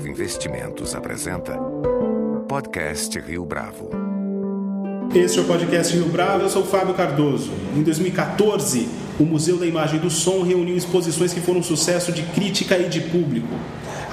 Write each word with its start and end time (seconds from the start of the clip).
Bravo 0.00 0.08
Investimentos 0.08 0.94
apresenta 0.94 1.58
Podcast 2.48 3.20
Rio 3.20 3.44
Bravo. 3.44 3.90
Este 5.14 5.38
é 5.38 5.42
o 5.42 5.44
podcast 5.44 5.94
Rio 5.94 6.08
Bravo, 6.08 6.44
eu 6.44 6.48
sou 6.48 6.64
Fábio 6.64 6.94
Cardoso. 6.94 7.50
Em 7.76 7.82
2014, 7.82 8.88
o 9.18 9.24
Museu 9.24 9.58
da 9.58 9.66
Imagem 9.66 10.00
do 10.00 10.08
Som 10.08 10.42
reuniu 10.42 10.74
exposições 10.74 11.34
que 11.34 11.40
foram 11.40 11.60
um 11.60 11.62
sucesso 11.62 12.12
de 12.12 12.22
crítica 12.22 12.78
e 12.78 12.88
de 12.88 13.00
público. 13.02 13.54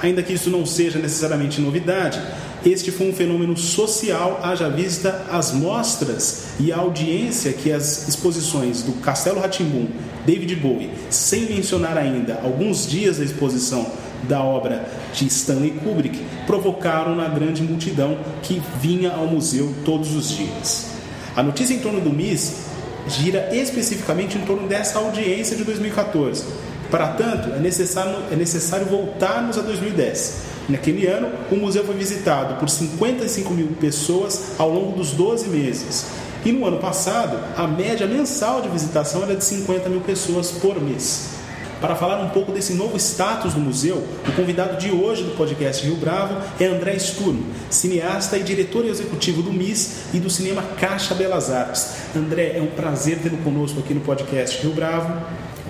Ainda 0.02 0.22
que 0.22 0.34
isso 0.34 0.50
não 0.50 0.66
seja 0.66 0.98
necessariamente 0.98 1.60
novidade, 1.60 2.20
este 2.66 2.90
foi 2.90 3.08
um 3.08 3.14
fenômeno 3.14 3.56
social, 3.56 4.40
haja 4.42 4.68
vista 4.68 5.24
as 5.30 5.52
mostras 5.52 6.48
e 6.60 6.70
a 6.70 6.76
audiência 6.76 7.52
que 7.52 7.72
as 7.72 8.06
exposições 8.06 8.82
do 8.82 8.92
Castelo 9.00 9.40
Ratimbum, 9.40 9.88
David 10.26 10.54
Bowie, 10.56 10.90
sem 11.08 11.46
mencionar 11.46 11.96
ainda 11.96 12.40
alguns 12.42 12.86
dias 12.86 13.16
da 13.16 13.24
exposição 13.24 13.86
da 14.24 14.42
obra 14.42 14.88
de 15.12 15.26
Stanley 15.26 15.72
Kubrick, 15.72 16.18
provocaram 16.46 17.14
na 17.14 17.28
grande 17.28 17.62
multidão 17.62 18.18
que 18.42 18.60
vinha 18.80 19.12
ao 19.12 19.26
museu 19.26 19.74
todos 19.84 20.14
os 20.14 20.30
dias. 20.30 20.92
A 21.36 21.42
notícia 21.42 21.74
em 21.74 21.78
torno 21.78 22.00
do 22.00 22.10
MIS 22.10 22.66
gira 23.06 23.54
especificamente 23.54 24.36
em 24.36 24.42
torno 24.42 24.66
dessa 24.66 24.98
audiência 24.98 25.56
de 25.56 25.64
2014. 25.64 26.44
Para 26.90 27.08
tanto, 27.08 27.50
é 27.50 27.58
necessário, 27.58 28.16
é 28.30 28.36
necessário 28.36 28.86
voltarmos 28.86 29.58
a 29.58 29.62
2010 29.62 30.48
Naquele 30.68 31.06
ano, 31.06 31.30
o 31.50 31.56
museu 31.56 31.82
foi 31.82 31.94
visitado 31.94 32.56
por 32.56 32.68
55 32.68 33.54
mil 33.54 33.68
pessoas 33.80 34.52
ao 34.58 34.68
longo 34.68 34.98
dos 34.98 35.12
12 35.12 35.48
meses. 35.48 36.06
E 36.44 36.52
no 36.52 36.66
ano 36.66 36.78
passado, 36.78 37.38
a 37.56 37.66
média 37.66 38.06
mensal 38.06 38.60
de 38.60 38.68
visitação 38.68 39.22
era 39.22 39.34
de 39.34 39.42
50 39.42 39.88
mil 39.88 40.02
pessoas 40.02 40.50
por 40.50 40.78
mês. 40.80 41.37
Para 41.80 41.94
falar 41.94 42.20
um 42.20 42.30
pouco 42.30 42.50
desse 42.50 42.74
novo 42.74 42.96
status 42.96 43.54
do 43.54 43.60
museu, 43.60 44.04
o 44.26 44.32
convidado 44.32 44.76
de 44.78 44.90
hoje 44.90 45.22
do 45.22 45.36
podcast 45.36 45.86
Rio 45.86 45.94
Bravo 45.94 46.34
é 46.58 46.66
André 46.66 46.96
Sturmo, 46.98 47.46
cineasta 47.70 48.36
e 48.36 48.42
diretor 48.42 48.84
executivo 48.84 49.42
do 49.42 49.52
MIS 49.52 50.12
e 50.12 50.18
do 50.18 50.28
cinema 50.28 50.60
Caixa 50.80 51.14
Belas 51.14 51.52
Artes. 51.52 51.94
André, 52.16 52.56
é 52.56 52.60
um 52.60 52.66
prazer 52.66 53.20
tê-lo 53.20 53.36
conosco 53.38 53.78
aqui 53.78 53.94
no 53.94 54.00
podcast 54.00 54.60
Rio 54.60 54.74
Bravo. 54.74 55.22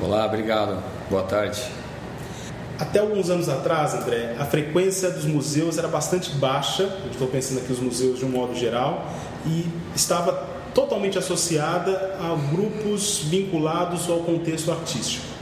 Olá, 0.02 0.24
obrigado. 0.24 0.82
Boa 1.10 1.24
tarde. 1.24 1.62
Até 2.78 3.00
alguns 3.00 3.28
anos 3.28 3.50
atrás, 3.50 3.92
André, 3.92 4.34
a 4.38 4.46
frequência 4.46 5.10
dos 5.10 5.26
museus 5.26 5.76
era 5.76 5.88
bastante 5.88 6.30
baixa, 6.30 6.88
estou 7.10 7.28
pensando 7.28 7.58
aqui 7.58 7.70
os 7.70 7.80
museus 7.80 8.18
de 8.18 8.24
um 8.24 8.30
modo 8.30 8.54
geral, 8.54 9.12
e 9.44 9.66
estava 9.94 10.32
totalmente 10.72 11.18
associada 11.18 12.16
a 12.18 12.34
grupos 12.50 13.18
vinculados 13.24 14.08
ao 14.08 14.20
contexto 14.20 14.72
artístico. 14.72 15.37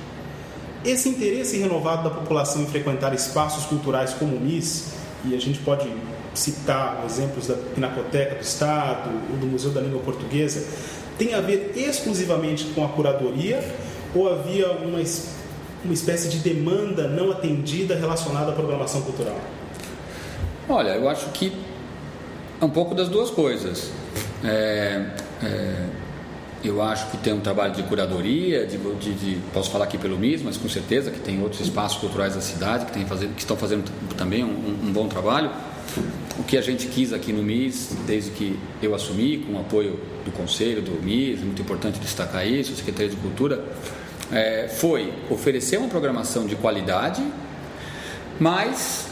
Esse 0.86 1.08
interesse 1.08 1.58
renovado 1.58 2.08
da 2.08 2.14
população 2.14 2.62
em 2.62 2.66
frequentar 2.66 3.12
espaços 3.12 3.66
culturais 3.66 4.14
como 4.14 4.36
o 4.36 4.40
MIS, 4.40 4.92
e 5.24 5.34
a 5.34 5.40
gente 5.40 5.58
pode 5.58 5.92
citar 6.32 7.02
exemplos 7.04 7.48
da 7.48 7.54
Pinacoteca 7.54 8.36
do 8.36 8.42
Estado, 8.42 9.10
ou 9.30 9.36
do 9.36 9.46
Museu 9.46 9.72
da 9.72 9.80
Língua 9.80 10.00
Portuguesa, 10.00 10.64
tem 11.18 11.34
a 11.34 11.40
ver 11.40 11.72
exclusivamente 11.74 12.66
com 12.66 12.84
a 12.84 12.88
curadoria 12.88 13.62
ou 14.14 14.32
havia 14.32 14.70
uma 14.72 15.00
uma 15.84 15.94
espécie 15.94 16.28
de 16.28 16.38
demanda 16.38 17.06
não 17.08 17.30
atendida 17.30 17.94
relacionada 17.94 18.50
à 18.50 18.54
programação 18.54 19.02
cultural? 19.02 19.38
Olha, 20.68 20.90
eu 20.90 21.08
acho 21.08 21.30
que 21.30 21.52
é 22.60 22.64
um 22.64 22.70
pouco 22.70 22.94
das 22.94 23.08
duas 23.08 23.30
coisas. 23.30 23.90
É, 24.44 25.06
é, 25.42 25.86
eu 26.66 26.82
acho 26.82 27.10
que 27.10 27.16
tem 27.18 27.32
um 27.32 27.40
trabalho 27.40 27.74
de 27.74 27.82
curadoria, 27.82 28.66
de, 28.66 28.76
de, 28.76 29.12
de, 29.14 29.40
posso 29.52 29.70
falar 29.70 29.84
aqui 29.84 29.96
pelo 29.96 30.18
MIS, 30.18 30.42
mas 30.42 30.56
com 30.56 30.68
certeza 30.68 31.10
que 31.10 31.20
tem 31.20 31.42
outros 31.42 31.60
espaços 31.60 31.98
culturais 31.98 32.34
da 32.34 32.40
cidade 32.40 32.86
que, 32.86 32.92
tem 32.92 33.04
que 33.04 33.40
estão 33.40 33.56
fazendo 33.56 33.84
também 34.16 34.44
um, 34.44 34.48
um, 34.48 34.92
bom 34.92 35.08
trabalho. 35.08 35.50
O 36.38 36.42
que 36.42 36.56
a 36.58 36.60
gente 36.60 36.86
quis 36.88 37.12
aqui 37.12 37.32
no 37.32 37.42
MIS, 37.42 37.96
desde 38.06 38.30
que 38.30 38.58
eu 38.82 38.94
assumi, 38.94 39.38
com 39.38 39.54
o 39.54 39.60
apoio 39.60 39.98
do 40.24 40.30
Conselho, 40.32 40.82
do 40.82 41.02
MIS, 41.02 41.40
é 41.40 41.44
muito 41.44 41.62
importante 41.62 41.98
destacar 41.98 42.46
isso, 42.46 42.72
a 42.72 42.76
Secretaria 42.76 43.10
de 43.10 43.16
Cultura, 43.16 43.64
é, 44.32 44.68
foi 44.68 45.12
oferecer 45.30 45.78
uma 45.78 45.88
programação 45.88 46.46
de 46.46 46.56
qualidade, 46.56 47.22
mas 48.38 49.06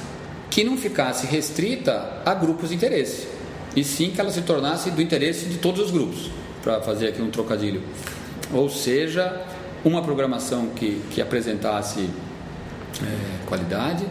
que 0.50 0.64
não 0.64 0.76
ficasse 0.76 1.26
restrita 1.26 2.22
a 2.25 2.34
grupos 2.34 2.69
de 2.69 2.75
interesse, 2.75 3.26
e 3.75 3.82
sim 3.82 4.10
que 4.10 4.20
ela 4.20 4.31
se 4.31 4.43
tornasse 4.43 4.91
do 4.91 5.00
interesse 5.00 5.47
de 5.47 5.59
todos 5.59 5.84
os 5.84 5.91
grupos, 5.91 6.31
para 6.64 6.80
fazer 6.80 7.08
aqui 7.08 7.20
um 7.20 7.30
trocadilho. 7.30 7.82
Ou 8.52 8.70
seja, 8.70 9.42
uma 9.84 10.02
programação 10.02 10.69
que, 10.70 11.00
que 11.10 11.20
apresentasse 11.20 12.00
é, 13.02 13.47
qualidade, 13.47 14.06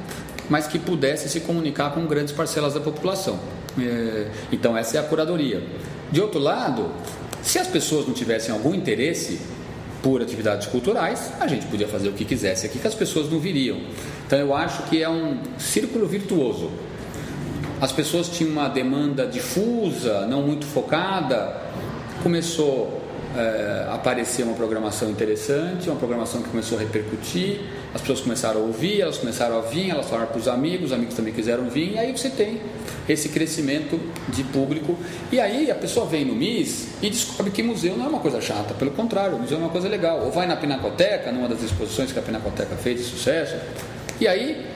mas 0.48 0.68
que 0.68 0.78
pudesse 0.78 1.28
se 1.28 1.40
comunicar 1.40 1.92
com 1.92 2.06
grandes 2.06 2.32
parcelas 2.32 2.76
da 2.76 2.80
população. 2.80 3.40
É, 3.80 4.28
então, 4.52 4.78
essa 4.78 4.98
é 4.98 5.00
a 5.00 5.04
curadoria. 5.04 5.64
De 6.12 6.22
outro 6.22 6.40
lado, 6.40 6.92
se 7.42 7.58
as 7.58 7.68
pessoas 7.68 8.06
não 8.06 8.14
tivessem 8.14 8.54
algum 8.54 8.74
interesse 8.74 9.40
por 10.04 10.22
atividades 10.22 10.68
culturais, 10.68 11.32
a 11.40 11.48
gente 11.48 11.66
podia 11.66 11.88
fazer 11.88 12.10
o 12.10 12.14
que 12.14 12.26
quisesse 12.26 12.66
aqui, 12.66 12.78
que 12.78 12.88
as 12.88 12.94
pessoas 12.94 13.32
não 13.32 13.40
viriam. 13.40 13.80
Então 14.28 14.38
eu 14.38 14.54
acho 14.54 14.84
que 14.84 15.02
é 15.02 15.10
um 15.10 15.40
círculo 15.58 16.06
virtuoso. 16.06 16.70
As 17.82 17.92
pessoas 17.92 18.30
tinham 18.30 18.52
uma 18.52 18.68
demanda 18.68 19.26
difusa, 19.26 20.26
não 20.28 20.42
muito 20.42 20.66
focada, 20.66 21.56
começou 22.24 23.02
é, 23.36 23.88
aparecer 23.92 24.44
uma 24.44 24.54
programação 24.54 25.10
interessante, 25.10 25.90
uma 25.90 25.98
programação 25.98 26.42
que 26.42 26.50
começou 26.50 26.78
a 26.78 26.82
repercutir, 26.82 27.62
as 27.94 28.02
pessoas 28.02 28.22
começaram 28.22 28.62
a 28.62 28.64
ouvir, 28.64 29.02
elas 29.02 29.18
começaram 29.18 29.58
a 29.58 29.62
vir, 29.62 29.90
elas 29.90 30.08
falaram 30.08 30.30
para 30.30 30.40
os 30.40 30.48
amigos, 30.48 30.88
os 30.88 30.94
amigos 30.94 31.16
também 31.16 31.34
quiseram 31.34 31.66
vir, 31.70 31.94
e 31.94 31.98
aí 31.98 32.16
você 32.16 32.30
tem 32.30 32.62
esse 33.08 33.30
crescimento 33.30 34.00
de 34.30 34.44
público. 34.44 34.98
E 35.32 35.40
aí 35.40 35.70
a 35.70 35.76
pessoa 35.76 36.06
vem 36.06 36.24
no 36.26 36.36
MIS 36.36 36.88
e 37.02 37.10
descobre 37.10 37.52
que 37.52 37.62
museu 37.62 37.98
não 37.98 38.06
é 38.06 38.10
uma 38.10 38.20
coisa 38.20 38.40
chata, 38.40 38.74
pelo 38.74 38.92
contrário, 38.92 39.36
o 39.36 39.40
museu 39.40 39.58
é 39.58 39.62
uma 39.62 39.70
coisa 39.70 39.90
legal. 39.90 40.22
Ou 40.24 40.32
vai 40.32 40.48
na 40.48 40.56
Pinacoteca, 40.56 41.32
numa 41.32 41.48
das 41.48 41.62
exposições 41.62 42.12
que 42.12 42.20
a 42.20 42.22
Pinacoteca 42.22 42.76
fez 42.76 43.00
de 43.00 43.06
sucesso, 43.06 43.56
e 44.22 44.28
aí 44.28 44.73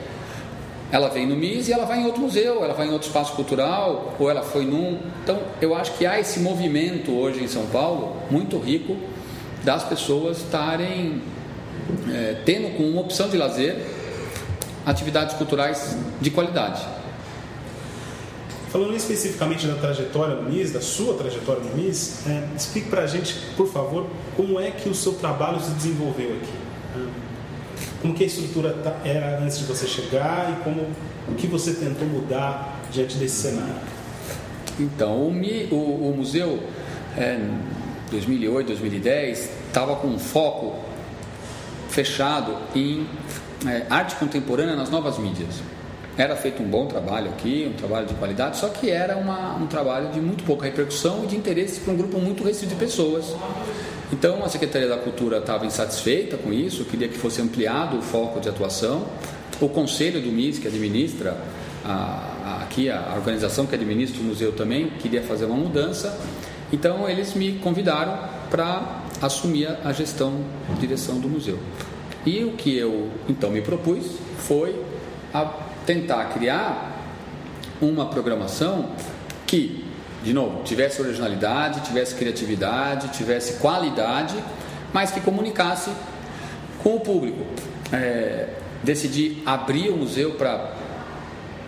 ela 0.90 1.08
vem 1.08 1.26
no 1.26 1.36
MIS 1.36 1.68
e 1.68 1.72
ela 1.72 1.84
vai 1.84 2.00
em 2.00 2.06
outro 2.06 2.22
museu, 2.22 2.64
ela 2.64 2.72
vai 2.72 2.86
em 2.86 2.90
outro 2.90 3.06
espaço 3.08 3.34
cultural, 3.34 4.14
ou 4.18 4.30
ela 4.30 4.42
foi 4.42 4.64
num. 4.64 4.98
Então, 5.22 5.38
eu 5.60 5.74
acho 5.74 5.92
que 5.98 6.06
há 6.06 6.18
esse 6.18 6.40
movimento 6.40 7.12
hoje 7.12 7.44
em 7.44 7.48
São 7.48 7.66
Paulo, 7.66 8.16
muito 8.30 8.58
rico, 8.58 8.96
das 9.62 9.84
pessoas 9.84 10.38
estarem 10.38 11.20
é, 12.10 12.40
tendo 12.44 12.74
como 12.76 12.88
uma 12.88 13.02
opção 13.02 13.28
de 13.28 13.36
lazer 13.36 13.76
atividades 14.86 15.36
culturais 15.36 15.96
de 16.20 16.30
qualidade. 16.30 16.82
Falando 18.70 18.94
especificamente 18.94 19.66
da 19.66 19.74
trajetória 19.74 20.36
do 20.36 20.42
MIS, 20.42 20.72
da 20.72 20.80
sua 20.80 21.14
trajetória 21.14 21.62
no 21.62 21.74
MIS, 21.74 22.26
é, 22.26 22.44
explique 22.56 22.88
para 22.88 23.02
a 23.02 23.06
gente, 23.06 23.34
por 23.56 23.66
favor, 23.66 24.06
como 24.36 24.58
é 24.58 24.70
que 24.70 24.88
o 24.88 24.94
seu 24.94 25.14
trabalho 25.14 25.60
se 25.60 25.70
desenvolveu 25.70 26.36
aqui. 26.36 27.18
Como 28.00 28.14
que 28.14 28.22
a 28.22 28.26
estrutura 28.26 28.72
tá, 28.74 28.96
era 29.04 29.40
antes 29.40 29.58
de 29.58 29.64
você 29.64 29.86
chegar 29.86 30.56
e 30.58 30.64
como 30.64 30.86
o 31.28 31.34
que 31.34 31.46
você 31.46 31.72
tentou 31.74 32.06
mudar 32.06 32.80
diante 32.92 33.16
desse 33.16 33.48
cenário? 33.48 33.74
Então, 34.78 35.16
o, 35.16 35.74
o, 35.74 36.10
o 36.10 36.16
museu, 36.16 36.62
é, 37.16 37.40
2008, 38.10 38.68
2010, 38.68 39.50
estava 39.66 39.96
com 39.96 40.08
um 40.08 40.18
foco 40.18 40.76
fechado 41.88 42.56
em 42.74 43.06
é, 43.66 43.84
arte 43.90 44.14
contemporânea 44.16 44.76
nas 44.76 44.90
novas 44.90 45.18
mídias. 45.18 45.56
Era 46.16 46.36
feito 46.36 46.62
um 46.62 46.66
bom 46.66 46.86
trabalho 46.86 47.30
aqui, 47.30 47.70
um 47.72 47.76
trabalho 47.76 48.06
de 48.06 48.14
qualidade, 48.14 48.56
só 48.56 48.68
que 48.68 48.90
era 48.90 49.16
uma, 49.16 49.56
um 49.56 49.66
trabalho 49.66 50.10
de 50.10 50.20
muito 50.20 50.44
pouca 50.44 50.64
repercussão 50.64 51.24
e 51.24 51.26
de 51.28 51.36
interesse 51.36 51.80
para 51.80 51.92
um 51.92 51.96
grupo 51.96 52.18
muito 52.18 52.44
restrito 52.44 52.74
de 52.74 52.80
pessoas. 52.80 53.34
Então 54.12 54.42
a 54.42 54.48
Secretaria 54.48 54.88
da 54.88 54.96
Cultura 54.96 55.38
estava 55.38 55.66
insatisfeita 55.66 56.36
com 56.36 56.52
isso, 56.52 56.84
queria 56.84 57.08
que 57.08 57.18
fosse 57.18 57.42
ampliado 57.42 57.98
o 57.98 58.02
foco 58.02 58.40
de 58.40 58.48
atuação. 58.48 59.06
O 59.60 59.68
Conselho 59.68 60.20
do 60.22 60.30
MIS, 60.30 60.58
que 60.58 60.68
administra 60.68 61.36
a, 61.84 61.90
a, 62.44 62.62
aqui 62.62 62.88
a 62.88 63.12
organização 63.16 63.66
que 63.66 63.74
administra 63.74 64.20
o 64.20 64.24
museu 64.24 64.52
também, 64.52 64.90
queria 64.90 65.22
fazer 65.22 65.44
uma 65.44 65.56
mudança. 65.56 66.18
Então 66.72 67.08
eles 67.08 67.34
me 67.34 67.54
convidaram 67.54 68.18
para 68.50 69.02
assumir 69.20 69.68
a, 69.84 69.92
gestão, 69.92 70.40
a 70.70 70.78
direção 70.78 71.18
do 71.20 71.28
museu. 71.28 71.58
E 72.24 72.44
o 72.44 72.52
que 72.52 72.76
eu 72.76 73.08
então 73.28 73.50
me 73.50 73.60
propus 73.60 74.06
foi 74.38 74.74
tentar 75.84 76.26
criar 76.26 76.96
uma 77.80 78.06
programação 78.06 78.90
que 79.46 79.87
de 80.22 80.32
novo, 80.32 80.62
tivesse 80.64 81.00
originalidade, 81.00 81.80
tivesse 81.82 82.14
criatividade, 82.14 83.08
tivesse 83.08 83.54
qualidade, 83.54 84.34
mas 84.92 85.10
que 85.10 85.20
comunicasse 85.20 85.90
com 86.82 86.96
o 86.96 87.00
público. 87.00 87.44
É, 87.92 88.48
decidi 88.82 89.42
abrir 89.44 89.90
o 89.90 89.96
museu 89.96 90.32
para 90.32 90.72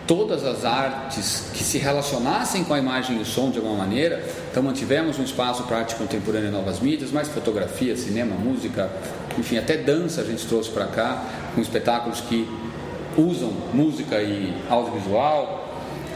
todas 0.07 0.43
as 0.43 0.65
artes 0.65 1.51
que 1.53 1.63
se 1.63 1.77
relacionassem 1.77 2.63
com 2.63 2.73
a 2.73 2.79
imagem 2.79 3.17
e 3.17 3.21
o 3.21 3.25
som 3.25 3.49
de 3.49 3.59
alguma 3.59 3.77
maneira. 3.77 4.23
Então 4.49 4.61
mantivemos 4.61 5.17
um 5.17 5.23
espaço 5.23 5.63
para 5.63 5.77
arte 5.77 5.95
contemporânea 5.95 6.49
e 6.49 6.51
novas 6.51 6.79
mídias, 6.79 7.11
mais 7.11 7.27
fotografia, 7.29 7.95
cinema, 7.95 8.35
música, 8.35 8.89
enfim, 9.37 9.57
até 9.57 9.77
dança 9.77 10.21
a 10.21 10.23
gente 10.23 10.45
trouxe 10.45 10.69
para 10.69 10.85
cá, 10.87 11.23
com 11.55 11.61
espetáculos 11.61 12.21
que 12.21 12.47
usam 13.17 13.53
música 13.73 14.21
e 14.21 14.53
audiovisual. 14.69 15.60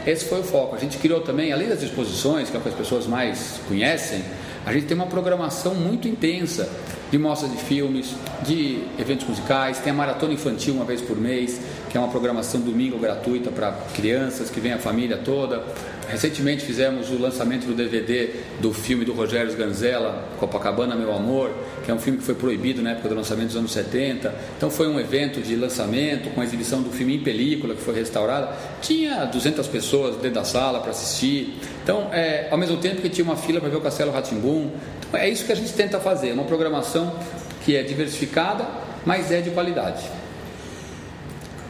Esse 0.06 0.24
foi 0.26 0.40
o 0.40 0.44
foco. 0.44 0.76
A 0.76 0.78
gente 0.78 0.98
criou 0.98 1.20
também, 1.20 1.52
além 1.52 1.68
das 1.68 1.82
exposições, 1.82 2.48
que 2.48 2.56
é 2.56 2.60
o 2.60 2.62
que 2.62 2.68
as 2.68 2.74
pessoas 2.74 3.06
mais 3.06 3.60
conhecem, 3.66 4.22
a 4.64 4.72
gente 4.72 4.86
tem 4.86 4.96
uma 4.96 5.06
programação 5.06 5.74
muito 5.74 6.06
intensa 6.06 6.70
de 7.10 7.18
mostras 7.18 7.50
de 7.50 7.56
filmes, 7.58 8.14
de 8.44 8.84
eventos 8.98 9.26
musicais, 9.26 9.78
tem 9.78 9.92
a 9.92 9.94
maratona 9.94 10.32
infantil 10.32 10.74
uma 10.74 10.84
vez 10.84 11.00
por 11.00 11.16
mês, 11.16 11.60
que 11.96 11.98
é 11.98 12.02
uma 12.02 12.10
programação 12.10 12.60
domingo 12.60 12.98
gratuita 12.98 13.50
para 13.50 13.72
crianças, 13.94 14.50
que 14.50 14.60
vem 14.60 14.70
a 14.70 14.78
família 14.78 15.16
toda. 15.16 15.64
Recentemente 16.06 16.62
fizemos 16.62 17.08
o 17.08 17.18
lançamento 17.18 17.64
do 17.64 17.72
DVD 17.72 18.34
do 18.60 18.70
filme 18.70 19.02
do 19.02 19.14
Rogério 19.14 19.48
Sganzella, 19.48 20.22
Copacabana 20.38 20.94
Meu 20.94 21.14
Amor, 21.14 21.50
que 21.82 21.90
é 21.90 21.94
um 21.94 21.98
filme 21.98 22.18
que 22.18 22.24
foi 22.26 22.34
proibido 22.34 22.82
na 22.82 22.90
época 22.90 23.08
do 23.08 23.14
lançamento 23.14 23.46
dos 23.46 23.56
anos 23.56 23.72
70. 23.72 24.34
Então 24.58 24.68
foi 24.68 24.88
um 24.88 25.00
evento 25.00 25.40
de 25.40 25.56
lançamento 25.56 26.28
com 26.34 26.42
a 26.42 26.44
exibição 26.44 26.82
do 26.82 26.90
filme 26.90 27.16
em 27.16 27.20
película 27.20 27.74
que 27.74 27.80
foi 27.80 27.94
restaurada. 27.94 28.52
Tinha 28.82 29.24
200 29.24 29.66
pessoas 29.68 30.16
dentro 30.16 30.34
da 30.34 30.44
sala 30.44 30.80
para 30.80 30.90
assistir. 30.90 31.54
Então, 31.82 32.10
é, 32.12 32.48
ao 32.50 32.58
mesmo 32.58 32.76
tempo 32.76 33.00
que 33.00 33.08
tinha 33.08 33.24
uma 33.24 33.38
fila 33.38 33.58
para 33.58 33.70
ver 33.70 33.76
o 33.76 33.80
Castelo 33.80 34.12
Ratimbum. 34.12 34.70
Então, 35.08 35.18
é 35.18 35.30
isso 35.30 35.46
que 35.46 35.52
a 35.52 35.56
gente 35.56 35.72
tenta 35.72 35.98
fazer, 35.98 36.32
uma 36.32 36.44
programação 36.44 37.16
que 37.64 37.74
é 37.74 37.82
diversificada, 37.82 38.66
mas 39.06 39.32
é 39.32 39.40
de 39.40 39.48
qualidade. 39.48 40.25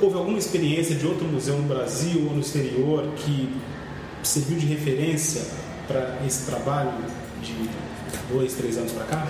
Houve 0.00 0.18
alguma 0.18 0.38
experiência 0.38 0.94
de 0.94 1.06
outro 1.06 1.24
museu 1.26 1.56
no 1.56 1.62
Brasil 1.62 2.26
ou 2.28 2.34
no 2.34 2.40
exterior 2.40 3.06
que 3.16 3.48
serviu 4.22 4.58
de 4.58 4.66
referência 4.66 5.42
para 5.86 6.18
esse 6.26 6.50
trabalho 6.50 6.92
de 7.42 7.54
dois, 8.30 8.54
três 8.54 8.76
anos 8.76 8.92
para 8.92 9.04
cá? 9.04 9.26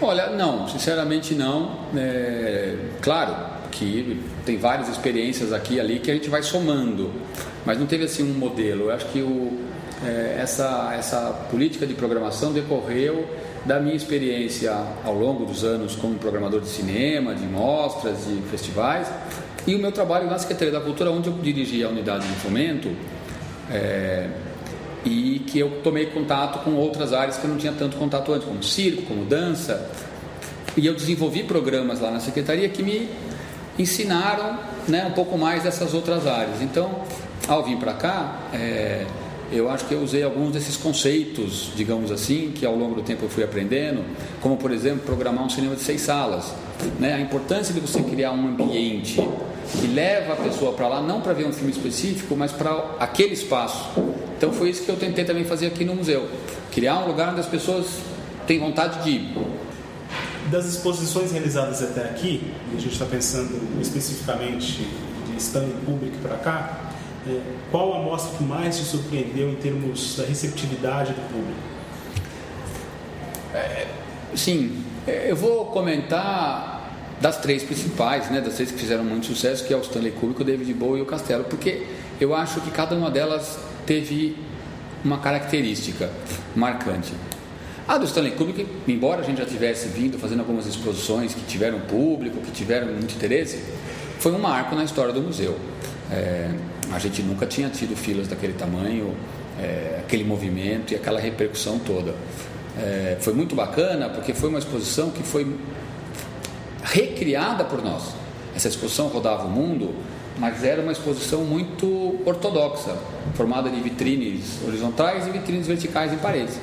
Olha, 0.00 0.30
não, 0.30 0.68
sinceramente 0.68 1.34
não. 1.34 1.86
É, 1.96 2.76
claro 3.00 3.34
que 3.70 4.20
tem 4.44 4.56
várias 4.56 4.88
experiências 4.88 5.52
aqui 5.52 5.74
e 5.74 5.80
ali 5.80 5.98
que 5.98 6.10
a 6.10 6.14
gente 6.14 6.28
vai 6.28 6.42
somando, 6.42 7.12
mas 7.64 7.78
não 7.78 7.86
teve 7.86 8.04
assim 8.04 8.22
um 8.22 8.34
modelo. 8.34 8.84
Eu 8.84 8.92
acho 8.92 9.06
que 9.06 9.20
o, 9.20 9.58
é, 10.04 10.38
essa, 10.40 10.94
essa 10.96 11.46
política 11.50 11.86
de 11.86 11.94
programação 11.94 12.52
decorreu 12.52 13.28
da 13.64 13.80
minha 13.80 13.94
experiência 13.94 14.72
ao 15.04 15.14
longo 15.14 15.44
dos 15.44 15.64
anos 15.64 15.94
como 15.96 16.14
programador 16.14 16.60
de 16.60 16.68
cinema, 16.68 17.34
de 17.34 17.46
mostras, 17.46 18.26
de 18.26 18.40
festivais, 18.50 19.08
e 19.68 19.74
o 19.74 19.78
meu 19.78 19.92
trabalho 19.92 20.26
na 20.30 20.38
Secretaria 20.38 20.72
da 20.72 20.80
Cultura, 20.80 21.10
onde 21.10 21.28
eu 21.28 21.34
dirigi 21.34 21.84
a 21.84 21.90
unidade 21.90 22.26
de 22.26 22.34
fomento, 22.36 22.88
é, 23.70 24.26
e 25.04 25.40
que 25.40 25.58
eu 25.58 25.82
tomei 25.84 26.06
contato 26.06 26.64
com 26.64 26.74
outras 26.74 27.12
áreas 27.12 27.36
que 27.36 27.44
eu 27.44 27.50
não 27.50 27.58
tinha 27.58 27.74
tanto 27.74 27.98
contato 27.98 28.32
antes, 28.32 28.48
como 28.48 28.62
circo, 28.62 29.02
como 29.02 29.26
dança. 29.26 29.90
E 30.74 30.86
eu 30.86 30.94
desenvolvi 30.94 31.42
programas 31.42 32.00
lá 32.00 32.10
na 32.10 32.18
secretaria 32.18 32.66
que 32.70 32.82
me 32.82 33.10
ensinaram 33.78 34.58
né, 34.88 35.04
um 35.04 35.12
pouco 35.12 35.36
mais 35.36 35.64
dessas 35.64 35.92
outras 35.92 36.26
áreas. 36.26 36.62
Então, 36.62 37.02
ao 37.46 37.62
vir 37.62 37.76
para 37.76 37.92
cá, 37.92 38.40
é, 38.54 39.04
eu 39.52 39.70
acho 39.70 39.84
que 39.84 39.92
eu 39.92 40.00
usei 40.00 40.22
alguns 40.22 40.52
desses 40.52 40.78
conceitos, 40.78 41.72
digamos 41.76 42.10
assim, 42.10 42.52
que 42.54 42.64
ao 42.64 42.74
longo 42.74 42.94
do 42.94 43.02
tempo 43.02 43.26
eu 43.26 43.28
fui 43.28 43.44
aprendendo, 43.44 44.02
como 44.40 44.56
por 44.56 44.70
exemplo 44.70 45.00
programar 45.04 45.44
um 45.44 45.50
cinema 45.50 45.74
de 45.74 45.82
seis 45.82 46.00
salas. 46.00 46.54
Né? 46.98 47.12
A 47.12 47.20
importância 47.20 47.74
de 47.74 47.80
você 47.80 48.02
criar 48.02 48.32
um 48.32 48.48
ambiente 48.48 49.20
que 49.72 49.86
leva 49.86 50.32
a 50.32 50.36
pessoa 50.36 50.72
para 50.72 50.88
lá 50.88 51.02
não 51.02 51.20
para 51.20 51.32
ver 51.32 51.46
um 51.46 51.52
filme 51.52 51.70
específico, 51.70 52.34
mas 52.36 52.52
para 52.52 52.96
aquele 52.98 53.34
espaço. 53.34 53.90
Então 54.36 54.52
foi 54.52 54.70
isso 54.70 54.84
que 54.84 54.90
eu 54.90 54.96
tentei 54.96 55.24
também 55.24 55.44
fazer 55.44 55.66
aqui 55.66 55.84
no 55.84 55.94
museu, 55.94 56.28
criar 56.72 56.98
um 57.00 57.08
lugar 57.08 57.30
onde 57.30 57.40
as 57.40 57.46
pessoas 57.46 57.86
têm 58.46 58.58
vontade 58.58 59.02
de 59.02 59.10
ir. 59.10 59.36
Das 60.50 60.64
exposições 60.64 61.32
realizadas 61.32 61.82
até 61.82 62.04
aqui, 62.04 62.52
e 62.72 62.76
a 62.76 62.80
gente 62.80 62.92
está 62.92 63.04
pensando 63.04 63.80
especificamente 63.80 64.86
de 65.26 65.36
Stanley 65.36 65.74
Kubrick 65.84 66.16
para 66.18 66.36
cá, 66.36 66.78
é, 67.28 67.40
qual 67.70 67.94
a 67.94 68.02
mostra 68.02 68.38
que 68.38 68.44
mais 68.44 68.78
te 68.78 68.84
surpreendeu 68.84 69.50
em 69.50 69.56
termos 69.56 70.16
da 70.16 70.24
receptividade 70.24 71.12
do 71.12 71.20
público? 71.28 71.60
É, 73.52 73.86
sim, 74.34 74.82
é, 75.06 75.30
eu 75.30 75.36
vou 75.36 75.66
comentar 75.66 76.77
das 77.20 77.38
três 77.38 77.62
principais, 77.62 78.30
né, 78.30 78.40
das 78.40 78.54
três 78.54 78.70
que 78.70 78.78
fizeram 78.78 79.04
muito 79.04 79.26
sucesso, 79.26 79.64
que 79.64 79.72
é 79.72 79.76
o 79.76 79.80
Stanley 79.80 80.12
Kubrick, 80.12 80.42
o 80.42 80.44
David 80.44 80.72
Bowie 80.74 81.00
e 81.00 81.02
o 81.02 81.06
Castelo, 81.06 81.44
porque 81.44 81.86
eu 82.20 82.34
acho 82.34 82.60
que 82.60 82.70
cada 82.70 82.94
uma 82.94 83.10
delas 83.10 83.58
teve 83.86 84.36
uma 85.04 85.18
característica 85.18 86.10
marcante. 86.54 87.12
A 87.86 87.96
do 87.96 88.04
Stanley 88.04 88.32
Kubrick, 88.32 88.66
embora 88.86 89.22
a 89.22 89.24
gente 89.24 89.38
já 89.38 89.46
tivesse 89.46 89.88
vindo 89.88 90.18
fazendo 90.18 90.40
algumas 90.40 90.66
exposições 90.66 91.34
que 91.34 91.40
tiveram 91.46 91.80
público, 91.80 92.38
que 92.40 92.50
tiveram 92.50 92.88
muito 92.88 93.14
interesse, 93.14 93.64
foi 94.18 94.32
um 94.32 94.38
marco 94.38 94.74
na 94.74 94.84
história 94.84 95.12
do 95.12 95.22
museu. 95.22 95.56
É, 96.10 96.50
a 96.92 96.98
gente 96.98 97.22
nunca 97.22 97.46
tinha 97.46 97.68
tido 97.68 97.96
filas 97.96 98.28
daquele 98.28 98.52
tamanho, 98.52 99.14
é, 99.60 100.00
aquele 100.00 100.24
movimento 100.24 100.92
e 100.92 100.96
aquela 100.96 101.18
repercussão 101.18 101.78
toda. 101.78 102.14
É, 102.78 103.16
foi 103.20 103.32
muito 103.32 103.54
bacana 103.54 104.08
porque 104.08 104.34
foi 104.34 104.48
uma 104.50 104.58
exposição 104.58 105.10
que 105.10 105.22
foi 105.22 105.46
recriada 106.90 107.64
por 107.64 107.82
nós. 107.82 108.14
Essa 108.54 108.68
exposição 108.68 109.08
rodava 109.08 109.44
o 109.44 109.50
mundo, 109.50 109.94
mas 110.38 110.64
era 110.64 110.80
uma 110.80 110.92
exposição 110.92 111.44
muito 111.44 112.18
ortodoxa, 112.24 112.96
formada 113.34 113.68
de 113.68 113.80
vitrines 113.80 114.58
horizontais 114.66 115.26
e 115.26 115.30
vitrines 115.30 115.66
verticais 115.66 116.12
em 116.12 116.16
paredes. 116.16 116.58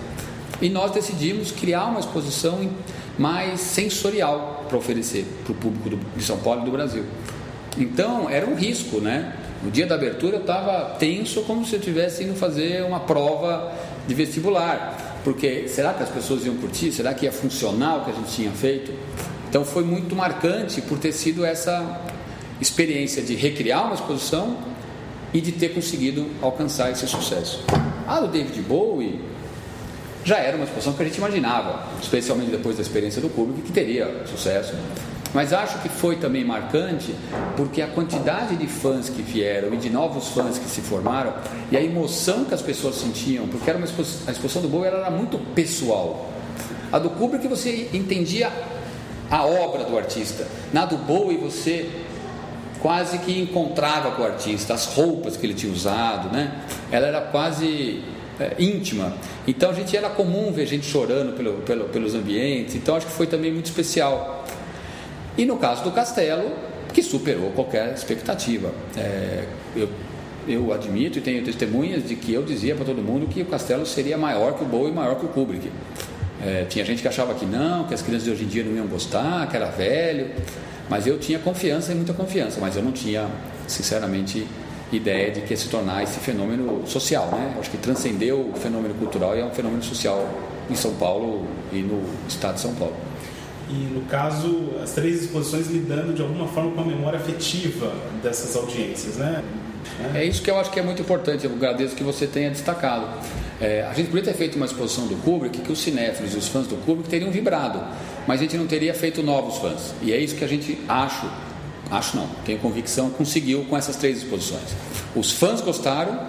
E 0.62 0.69
nós 0.69 0.92
decidimos 0.92 1.51
criar 1.51 1.86
uma 1.86 2.00
exposição 2.00 2.69
mais 3.18 3.60
sensorial 3.62 4.66
para 4.68 4.77
oferecer 4.77 5.25
para 5.44 5.51
o 5.51 5.56
público 5.56 6.04
de 6.16 6.24
São 6.24 6.38
Paulo 6.38 6.62
e 6.62 6.66
do 6.66 6.72
Brasil. 6.72 7.04
Então 7.77 8.30
era 8.30 8.45
um 8.45 8.56
risco, 8.56 9.00
né? 9.00 9.36
No 9.63 9.69
dia 9.69 9.86
da 9.86 9.95
abertura 9.95 10.38
eu 10.38 10.42
estava 10.42 10.95
tenso 10.98 11.42
como 11.42 11.66
se 11.66 11.74
eu 11.74 11.80
estivesse 11.80 12.24
indo 12.24 12.36
fazer 12.36 12.83
uma 12.83 13.00
prova 13.00 13.72
de 14.07 14.13
vestibular. 14.13 15.19
Porque 15.24 15.68
será 15.68 15.94
que 15.94 16.04
as 16.04 16.10
pessoas 16.10 16.45
iam 16.45 16.56
curtir? 16.56 16.92
Será 16.92 17.13
que 17.13 17.25
ia 17.25 17.31
funcionar 17.31 17.98
o 17.98 18.06
que 18.06 18.12
a 18.12 18.13
gente 18.13 18.31
tinha 18.31 18.51
feito? 18.51 18.92
Então 19.55 19.63
foi 19.63 19.85
muito 19.85 20.13
marcante 20.17 20.81
por 20.81 20.99
ter 20.99 21.13
sido 21.13 21.45
essa 21.45 22.01
experiência 22.59 23.23
de 23.23 23.35
recriar 23.35 23.85
uma 23.85 23.95
exposição 23.95 24.57
e 25.33 25.39
de 25.39 25.53
ter 25.53 25.69
conseguido 25.69 26.27
alcançar 26.41 26.91
esse 26.91 27.07
sucesso. 27.07 27.63
A 28.05 28.19
do 28.19 28.27
David 28.27 28.61
Bowie 28.63 29.21
já 30.25 30.39
era 30.39 30.57
uma 30.57 30.65
exposição 30.65 30.91
que 30.91 31.03
a 31.03 31.05
gente 31.05 31.19
imaginava, 31.19 31.87
especialmente 32.01 32.51
depois 32.51 32.75
da 32.75 32.81
experiência 32.81 33.21
do 33.21 33.29
público, 33.29 33.61
que 33.61 33.71
teria 33.71 34.25
sucesso. 34.25 34.73
Mas 35.33 35.53
acho 35.53 35.79
que 35.79 35.87
foi 35.87 36.17
também 36.17 36.43
marcante 36.43 37.15
porque 37.55 37.81
a 37.81 37.88
quantidade 37.88 38.57
de 38.57 38.67
fãs 38.67 39.07
que 39.07 39.21
vieram 39.21 39.74
e 39.74 39.77
de 39.77 39.89
novos 39.89 40.27
fãs 40.31 40.57
que 40.57 40.67
se 40.67 40.81
formaram 40.81 41.33
e 41.71 41.77
a 41.77 41.81
emoção 41.81 42.43
que 42.43 42.53
as 42.53 42.62
pessoas 42.62 42.95
sentiam, 42.95 43.47
porque 43.47 43.69
era 43.69 43.77
uma 43.77 43.85
exposição, 43.85 44.27
a 44.27 44.31
exposição 44.33 44.62
do 44.62 44.67
Bowie 44.67 44.88
era 44.88 45.09
muito 45.09 45.38
pessoal. 45.55 46.29
A 46.91 47.00
do 47.00 47.09
Kubrick 47.09 47.47
você 47.47 47.89
entendia 47.93 48.51
a 49.29 49.46
obra 49.46 49.84
do 49.84 49.98
artista. 49.98 50.48
Na 50.72 50.86
do 50.86 50.98
Bowie 50.98 51.38
você 51.38 51.89
quase 52.82 53.17
que 53.20 53.39
encontrava 53.39 54.12
com 54.12 54.22
o 54.22 54.25
artista, 54.25 54.74
as 54.74 54.86
roupas 54.86 55.36
que 55.36 55.46
ele 55.46 55.53
tinha 55.53 55.72
usado, 55.72 56.32
né? 56.32 56.63
Ela 56.91 57.08
era 57.08 57.22
quase 57.22 58.03
é, 58.39 58.55
íntima. 58.60 59.13
Então 59.48 59.72
a 59.72 59.74
gente 59.74 59.96
era 59.96 60.10
comum 60.10 60.51
ver 60.51 60.67
gente 60.67 60.86
chorando 60.86 61.36
pelo, 61.36 61.53
pelo, 61.62 61.86
pelos 61.86 62.13
ambientes. 62.13 62.75
Então 62.75 62.96
acho 62.96 63.08
que 63.08 63.12
foi 63.12 63.27
também 63.27 63.51
muito 63.51 63.65
especial. 63.65 64.46
E 65.38 65.46
no 65.46 65.58
caso 65.58 65.84
do 65.84 65.91
Castelo, 65.91 66.51
que 66.94 67.01
superou 67.03 67.51
qualquer 67.51 67.94
expectativa. 67.94 68.72
É, 68.96 69.44
eu, 69.75 69.89
eu 70.48 70.72
admito 70.72 71.17
e 71.17 71.22
tenho 71.22 71.44
testemunhas 71.44 72.08
de 72.08 72.15
que 72.15 72.34
eu 72.34 72.44
dizia 72.44 72.75
para 72.75 72.86
todo 72.86 73.01
mundo 73.01 73.27
que 73.27 73.41
o 73.41 73.46
Castelo 73.46 73.86
seria 73.86 74.17
maior 74.17 74.53
que 74.53 74.63
o 74.63 74.67
Bowie 74.67 74.91
e 74.91 74.94
maior 74.94 75.15
que 75.15 75.25
o 75.25 75.29
Kubrick. 75.29 75.70
É, 76.45 76.63
tinha 76.65 76.85
gente 76.85 77.01
que 77.01 77.07
achava 77.07 77.33
que 77.33 77.45
não, 77.45 77.85
que 77.85 77.93
as 77.93 78.03
crianças 78.03 78.25
de 78.25 78.31
hoje 78.31 78.43
em 78.43 78.47
dia 78.47 78.63
não 78.63 78.75
iam 78.75 78.85
gostar, 78.85 79.47
que 79.47 79.55
era 79.55 79.65
velho. 79.65 80.29
Mas 80.87 81.07
eu 81.07 81.17
tinha 81.17 81.39
confiança 81.39 81.91
e 81.91 81.95
muita 81.95 82.13
confiança, 82.13 82.59
mas 82.61 82.75
eu 82.75 82.83
não 82.83 82.91
tinha, 82.91 83.27
sinceramente, 83.67 84.45
ideia 84.91 85.31
de 85.31 85.41
que 85.41 85.53
ia 85.53 85.57
se 85.57 85.67
tornar 85.67 86.03
esse 86.03 86.19
fenômeno 86.19 86.85
social, 86.85 87.27
né? 87.31 87.55
Acho 87.59 87.71
que 87.71 87.77
transcendeu 87.77 88.51
o 88.53 88.59
fenômeno 88.59 88.93
cultural 88.93 89.35
e 89.35 89.39
é 89.39 89.45
um 89.45 89.49
fenômeno 89.49 89.81
social 89.81 90.29
em 90.69 90.75
São 90.75 90.93
Paulo 90.93 91.47
e 91.73 91.77
no 91.77 92.03
estado 92.27 92.55
de 92.55 92.61
São 92.61 92.75
Paulo. 92.75 92.95
E 93.67 93.73
no 93.73 94.01
caso, 94.01 94.69
as 94.83 94.91
três 94.91 95.23
exposições 95.23 95.67
lidando 95.67 96.13
de 96.13 96.21
alguma 96.21 96.47
forma 96.47 96.71
com 96.73 96.81
a 96.81 96.85
memória 96.85 97.17
afetiva 97.17 97.91
dessas 98.21 98.55
audiências, 98.55 99.15
né? 99.15 99.43
É 100.13 100.24
isso 100.24 100.42
que 100.42 100.51
eu 100.51 100.60
acho 100.60 100.72
que 100.72 100.80
é 100.80 100.84
muito 100.84 101.01
importante, 101.01 101.46
eu 101.46 101.51
agradeço 101.51 101.96
que 101.96 102.04
você 102.04 102.27
tenha 102.27 102.50
destacado. 102.50 103.08
É, 103.60 103.84
a 103.89 103.94
gente 103.94 104.08
podia 104.08 104.24
ter 104.24 104.34
feito 104.34 104.56
uma 104.56 104.65
exposição 104.65 105.08
do 105.08 105.15
Kubrick 105.18 105.60
que 105.60 105.72
os 105.72 105.80
cinéfilos 105.80 106.34
e 106.34 106.38
os 106.38 106.48
fãs 106.48 106.68
do 106.68 106.75
Kubrick 106.86 107.10
teriam 107.10 107.32
vibrado, 107.32 107.82
mas 108.27 108.39
a 108.39 108.44
gente 108.44 108.58
não 108.58 108.68
teria 108.68 108.94
feito 108.94 109.24
novos 109.24 109.58
fãs. 109.58 109.94
E 110.01 110.12
é 110.12 110.18
isso 110.18 110.36
que 110.36 110.44
a 110.44 110.48
gente 110.48 110.77
acho, 110.88 111.30
acho 111.89 112.18
não, 112.18 112.27
tenho 112.46 112.60
convicção, 112.60 113.10
conseguiu 113.10 113.65
com 113.65 113.77
essas 113.77 113.96
três 113.96 114.18
exposições. 114.18 114.75
Os 115.15 115.32
fãs 115.32 115.62
gostaram, 115.62 116.20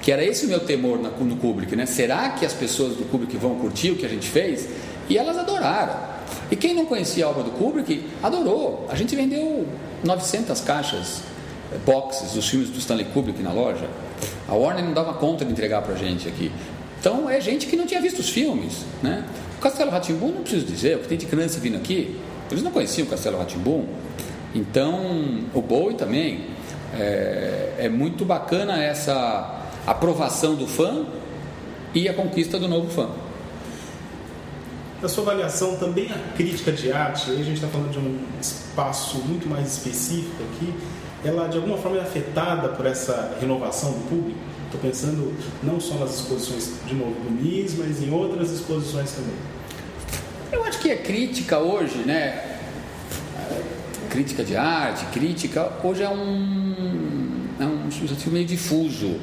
que 0.00 0.10
era 0.10 0.24
esse 0.24 0.46
o 0.46 0.48
meu 0.48 0.60
temor 0.60 0.98
no 0.98 1.36
Kubrick, 1.36 1.76
né? 1.76 1.84
Será 1.84 2.30
que 2.30 2.46
as 2.46 2.54
pessoas 2.54 2.96
do 2.96 3.04
Kubrick 3.04 3.36
vão 3.36 3.56
curtir 3.56 3.90
o 3.90 3.96
que 3.96 4.06
a 4.06 4.08
gente 4.08 4.26
fez? 4.26 4.66
E 5.10 5.18
elas 5.18 5.36
adoraram. 5.36 6.10
E 6.50 6.56
quem 6.56 6.74
não 6.74 6.86
conhecia 6.86 7.26
a 7.26 7.28
obra 7.28 7.42
do 7.42 7.50
Kubrick 7.50 8.04
adorou. 8.22 8.86
A 8.88 8.94
gente 8.94 9.14
vendeu 9.14 9.66
900 10.02 10.60
caixas 10.60 11.22
boxes 11.84 12.32
dos 12.32 12.48
filmes 12.48 12.70
do 12.70 12.78
Stanley 12.78 13.06
Kubrick 13.06 13.42
na 13.42 13.52
loja. 13.52 13.88
A 14.48 14.54
Warner 14.54 14.84
não 14.84 14.92
dava 14.92 15.14
conta 15.14 15.44
de 15.44 15.52
entregar 15.52 15.82
para 15.82 15.94
gente 15.94 16.28
aqui. 16.28 16.50
Então 16.98 17.30
é 17.30 17.40
gente 17.40 17.66
que 17.66 17.76
não 17.76 17.86
tinha 17.86 18.00
visto 18.00 18.18
os 18.18 18.28
filmes, 18.28 18.84
né? 19.02 19.24
O 19.58 19.60
Castelo 19.60 19.90
Ratimbum 19.90 20.32
não 20.32 20.42
preciso 20.42 20.66
dizer, 20.66 20.96
o 20.96 21.00
que 21.00 21.08
tem 21.08 21.18
de 21.18 21.26
criança 21.26 21.58
vindo 21.58 21.76
aqui, 21.76 22.18
eles 22.50 22.62
não 22.62 22.70
conheciam 22.70 23.06
o 23.06 23.10
Castelo 23.10 23.38
Ratimbum. 23.38 23.86
Então 24.54 25.44
o 25.54 25.62
Bowie 25.62 25.96
também 25.96 26.46
é, 26.94 27.74
é 27.78 27.88
muito 27.88 28.24
bacana 28.24 28.82
essa 28.82 29.66
aprovação 29.86 30.54
do 30.54 30.66
fã 30.66 31.06
e 31.94 32.08
a 32.08 32.14
conquista 32.14 32.58
do 32.58 32.68
novo 32.68 32.90
fã. 32.90 33.08
Na 35.00 35.08
sua 35.08 35.24
avaliação, 35.24 35.76
também 35.76 36.10
a 36.12 36.36
crítica 36.36 36.70
de 36.70 36.92
arte, 36.92 37.30
aí 37.30 37.40
a 37.40 37.44
gente 37.44 37.54
está 37.54 37.68
falando 37.68 37.90
de 37.90 37.98
um 37.98 38.18
espaço 38.38 39.18
muito 39.18 39.48
mais 39.48 39.72
específico 39.72 40.42
aqui, 40.42 40.74
ela 41.24 41.48
de 41.48 41.56
alguma 41.56 41.76
forma 41.76 41.98
é 41.98 42.00
afetada 42.00 42.68
por 42.68 42.86
essa 42.86 43.36
renovação 43.40 43.92
do 43.92 44.08
público? 44.08 44.38
Estou 44.66 44.80
pensando 44.80 45.34
não 45.62 45.80
só 45.80 45.96
nas 45.96 46.14
exposições, 46.14 46.74
de 46.86 46.94
novo, 46.94 47.12
do 47.12 47.30
MIS, 47.30 47.76
mas 47.76 48.02
em 48.02 48.10
outras 48.12 48.52
exposições 48.52 49.10
também. 49.12 49.34
Eu 50.52 50.64
acho 50.64 50.78
que 50.78 50.90
a 50.90 50.96
crítica 50.96 51.58
hoje, 51.58 51.98
né? 51.98 52.58
Crítica 54.08 54.44
de 54.44 54.56
arte, 54.56 55.04
crítica, 55.06 55.72
hoje 55.82 56.02
é 56.02 56.08
um, 56.08 57.46
é 57.58 57.64
um 57.64 58.32
meio 58.32 58.46
difuso. 58.46 59.16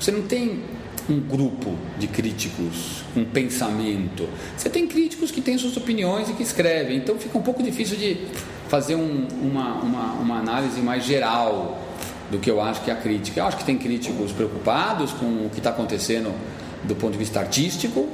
Você 0.00 0.10
não 0.10 0.22
tem 0.22 0.62
um 1.08 1.20
grupo 1.20 1.74
de 1.98 2.06
críticos, 2.06 3.02
um 3.16 3.24
pensamento. 3.24 4.28
Você 4.56 4.68
tem 4.68 4.86
críticos 4.86 5.30
que 5.30 5.40
têm 5.40 5.56
suas 5.56 5.76
opiniões 5.76 6.28
e 6.28 6.34
que 6.34 6.42
escrevem, 6.42 6.98
então 6.98 7.18
fica 7.18 7.38
um 7.38 7.42
pouco 7.42 7.62
difícil 7.62 7.96
de 7.96 8.18
fazer 8.68 8.94
um, 8.94 9.26
uma, 9.42 9.74
uma, 9.76 10.12
uma 10.14 10.38
análise 10.38 10.80
mais 10.80 11.04
geral 11.04 11.82
do 12.30 12.38
que 12.38 12.50
eu 12.50 12.60
acho 12.60 12.82
que 12.82 12.90
é 12.90 12.94
a 12.94 12.96
crítica. 12.96 13.40
Eu 13.40 13.46
acho 13.46 13.56
que 13.56 13.64
tem 13.64 13.78
críticos 13.78 14.32
preocupados 14.32 15.12
com 15.12 15.46
o 15.46 15.50
que 15.50 15.58
está 15.58 15.70
acontecendo 15.70 16.32
do 16.84 16.94
ponto 16.94 17.12
de 17.12 17.18
vista 17.18 17.40
artístico, 17.40 18.06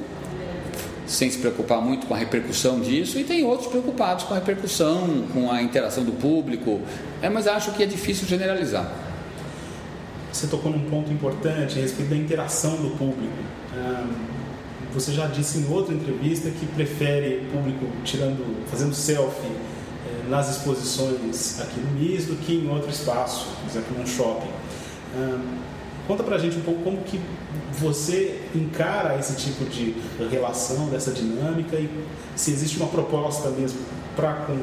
sem 1.06 1.28
se 1.30 1.38
preocupar 1.38 1.82
muito 1.82 2.06
com 2.06 2.14
a 2.14 2.16
repercussão 2.16 2.80
disso, 2.80 3.18
e 3.18 3.24
tem 3.24 3.44
outros 3.44 3.68
preocupados 3.68 4.24
com 4.24 4.32
a 4.32 4.38
repercussão, 4.38 5.26
com 5.32 5.50
a 5.50 5.60
interação 5.60 6.04
do 6.04 6.12
público, 6.12 6.80
é, 7.20 7.28
mas 7.28 7.46
acho 7.46 7.72
que 7.72 7.82
é 7.82 7.86
difícil 7.86 8.26
generalizar. 8.26 9.03
Você 10.34 10.48
tocou 10.48 10.72
num 10.72 10.90
ponto 10.90 11.12
importante 11.12 11.78
a 11.78 11.82
respeito 11.82 12.10
da 12.10 12.16
interação 12.16 12.74
do 12.74 12.90
público. 12.98 13.32
Você 14.92 15.12
já 15.12 15.28
disse 15.28 15.58
em 15.58 15.72
outra 15.72 15.94
entrevista 15.94 16.50
que 16.50 16.66
prefere 16.66 17.48
público 17.52 17.86
tirando, 18.04 18.66
fazendo 18.68 18.92
selfie 18.94 19.46
eh, 19.46 20.28
nas 20.28 20.50
exposições 20.50 21.60
aqui 21.60 21.78
no 21.78 21.92
MIS 21.92 22.26
do 22.26 22.34
que 22.36 22.52
em 22.52 22.68
outro 22.68 22.90
espaço, 22.90 23.46
por 23.60 23.70
exemplo, 23.70 23.96
num 23.96 24.06
shopping. 24.06 24.50
Conta 26.08 26.24
pra 26.24 26.36
gente 26.36 26.56
um 26.58 26.62
pouco 26.62 26.82
como 26.82 26.98
que 26.98 27.20
você 27.78 28.40
encara 28.54 29.16
esse 29.18 29.36
tipo 29.36 29.64
de 29.64 29.94
relação, 30.30 30.88
dessa 30.88 31.12
dinâmica 31.12 31.76
e 31.76 31.88
se 32.34 32.50
existe 32.50 32.76
uma 32.76 32.88
proposta 32.88 33.50
mesmo 33.50 33.78
para 34.16 34.32
com 34.32 34.58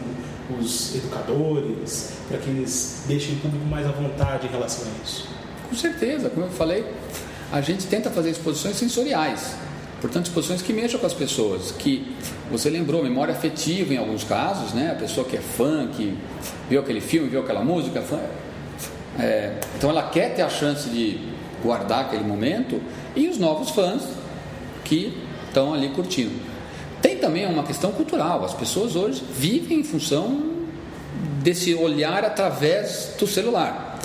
os 0.60 0.96
educadores, 0.96 2.12
para 2.28 2.38
que 2.40 2.50
eles 2.50 3.04
deixem 3.08 3.36
o 3.36 3.38
público 3.38 3.66
mais 3.66 3.88
à 3.88 3.92
vontade 3.92 4.48
em 4.48 4.50
relação 4.52 4.86
a 4.86 5.04
isso. 5.04 5.41
Com 5.72 5.78
certeza, 5.78 6.30
como 6.30 6.48
eu 6.48 6.52
falei, 6.52 6.84
a 7.50 7.62
gente 7.62 7.88
tenta 7.88 8.10
fazer 8.10 8.32
exposições 8.32 8.76
sensoriais. 8.76 9.56
Portanto, 10.02 10.26
exposições 10.26 10.62
que 10.62 10.74
mexam 10.74 11.00
com 11.00 11.06
as 11.06 11.14
pessoas, 11.14 11.72
que 11.72 12.14
você 12.52 12.70
lembrou, 12.70 13.02
memória 13.02 13.34
afetiva 13.34 13.94
em 13.94 13.98
alguns 13.98 14.26
casos, 14.26 14.74
né? 14.74 14.92
A 14.92 14.96
pessoa 14.96 15.26
que 15.26 15.38
é 15.38 15.40
fã, 15.40 15.88
que 15.88 16.18
viu 16.70 16.82
aquele 16.82 17.00
filme, 17.00 17.30
viu 17.30 17.40
aquela 17.40 17.64
música, 17.64 18.02
fã, 18.02 18.20
é, 19.18 19.62
então 19.78 19.90
ela 19.90 20.04
quer 20.04 20.36
ter 20.36 20.42
a 20.42 20.50
chance 20.50 20.90
de 20.90 21.18
guardar 21.64 22.02
aquele 22.02 22.26
momento 22.26 22.82
e 23.16 23.30
os 23.30 23.38
novos 23.38 23.70
fãs 23.70 24.04
que 24.84 25.18
estão 25.48 25.74
ali 25.74 25.88
curtindo. 25.92 26.34
Tem 27.02 27.16
também 27.16 27.46
uma 27.46 27.64
questão 27.64 27.94
cultural, 27.94 28.44
as 28.44 28.54
pessoas 28.54 28.98
hoje 28.98 29.24
vivem 29.34 29.80
em 29.80 29.84
função 29.86 30.52
desse 31.42 31.74
olhar 31.74 32.26
através 32.26 33.14
do 33.18 33.26
celular. 33.26 33.98